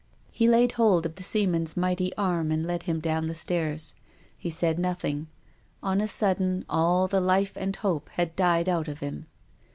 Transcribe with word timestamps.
He 0.31 0.47
laid 0.47 0.71
hold 0.71 1.05
of 1.05 1.13
the 1.13 1.21
seaman's 1.21 1.77
mighty 1.77 2.11
arm 2.17 2.49
and 2.51 2.65
led 2.65 2.81
him 2.89 2.99
down 3.01 3.27
the 3.27 3.35
stairs. 3.35 3.93
He 4.35 4.49
said 4.49 4.79
nothing. 4.79 5.27
On 5.83 6.01
a 6.01 6.07
sudden 6.07 6.65
all 6.67 7.07
the 7.07 7.21
life 7.21 7.53
and 7.55 7.75
hope 7.75 8.09
had 8.13 8.35
died 8.35 8.67
out 8.67 8.87
of 8.87 8.99
him. 8.99 9.27